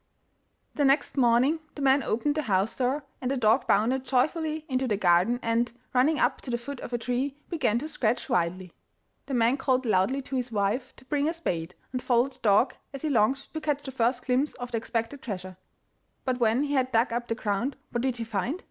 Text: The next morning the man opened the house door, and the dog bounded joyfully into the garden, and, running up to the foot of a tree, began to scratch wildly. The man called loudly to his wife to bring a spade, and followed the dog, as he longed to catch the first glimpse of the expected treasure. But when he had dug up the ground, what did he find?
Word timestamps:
The 0.73 0.83
next 0.83 1.15
morning 1.15 1.59
the 1.75 1.81
man 1.83 2.01
opened 2.01 2.33
the 2.33 2.41
house 2.41 2.75
door, 2.77 3.03
and 3.21 3.29
the 3.29 3.37
dog 3.37 3.67
bounded 3.67 4.03
joyfully 4.03 4.65
into 4.67 4.87
the 4.87 4.97
garden, 4.97 5.39
and, 5.43 5.71
running 5.93 6.17
up 6.17 6.41
to 6.41 6.49
the 6.49 6.57
foot 6.57 6.79
of 6.79 6.91
a 6.91 6.97
tree, 6.97 7.35
began 7.49 7.77
to 7.77 7.87
scratch 7.87 8.27
wildly. 8.27 8.73
The 9.27 9.35
man 9.35 9.57
called 9.57 9.85
loudly 9.85 10.23
to 10.23 10.35
his 10.37 10.51
wife 10.51 10.95
to 10.95 11.05
bring 11.05 11.29
a 11.29 11.33
spade, 11.35 11.75
and 11.93 12.01
followed 12.01 12.31
the 12.31 12.39
dog, 12.39 12.73
as 12.91 13.03
he 13.03 13.11
longed 13.11 13.53
to 13.53 13.61
catch 13.61 13.83
the 13.83 13.91
first 13.91 14.25
glimpse 14.25 14.53
of 14.53 14.71
the 14.71 14.77
expected 14.79 15.21
treasure. 15.21 15.57
But 16.25 16.39
when 16.39 16.63
he 16.63 16.73
had 16.73 16.91
dug 16.91 17.13
up 17.13 17.27
the 17.27 17.35
ground, 17.35 17.75
what 17.91 18.01
did 18.01 18.17
he 18.17 18.23
find? 18.23 18.59